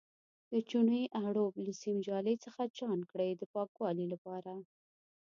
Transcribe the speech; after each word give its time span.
د 0.51 0.53
چونې 0.69 1.01
اړوب 1.23 1.53
له 1.65 1.71
سیم 1.81 1.97
جالۍ 2.07 2.35
څخه 2.45 2.63
چاڼ 2.77 2.97
کړئ 3.11 3.31
د 3.35 3.41
پاکوالي 3.53 4.05
لپاره. 4.13 4.53